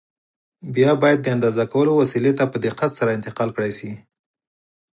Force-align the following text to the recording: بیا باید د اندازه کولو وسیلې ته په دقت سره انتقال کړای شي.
بیا 0.75 0.91
باید 1.01 1.19
د 1.21 1.27
اندازه 1.35 1.63
کولو 1.73 1.91
وسیلې 2.01 2.33
ته 2.39 2.43
په 2.51 2.57
دقت 2.67 2.91
سره 2.99 3.15
انتقال 3.17 3.49
کړای 3.55 3.71
شي. 3.79 3.91